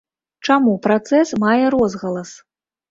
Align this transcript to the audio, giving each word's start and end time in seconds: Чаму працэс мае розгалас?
Чаму 0.49 0.73
працэс 0.87 1.35
мае 1.45 1.63
розгалас? 1.77 2.35